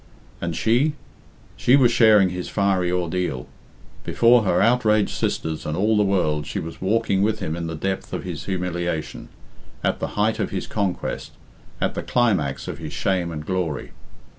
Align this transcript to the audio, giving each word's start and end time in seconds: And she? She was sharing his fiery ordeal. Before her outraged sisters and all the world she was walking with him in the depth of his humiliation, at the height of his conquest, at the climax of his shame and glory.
And 0.41 0.55
she? 0.55 0.93
She 1.55 1.75
was 1.75 1.91
sharing 1.91 2.29
his 2.29 2.49
fiery 2.49 2.91
ordeal. 2.91 3.45
Before 4.03 4.41
her 4.45 4.59
outraged 4.59 5.11
sisters 5.11 5.63
and 5.63 5.77
all 5.77 5.95
the 5.95 6.01
world 6.01 6.47
she 6.47 6.57
was 6.59 6.81
walking 6.81 7.21
with 7.21 7.37
him 7.37 7.55
in 7.55 7.67
the 7.67 7.75
depth 7.75 8.11
of 8.11 8.23
his 8.23 8.45
humiliation, 8.45 9.29
at 9.83 9.99
the 9.99 10.17
height 10.17 10.39
of 10.39 10.49
his 10.49 10.65
conquest, 10.65 11.33
at 11.79 11.93
the 11.93 12.01
climax 12.01 12.67
of 12.67 12.79
his 12.79 12.93
shame 12.93 13.31
and 13.31 13.45
glory. 13.45 13.91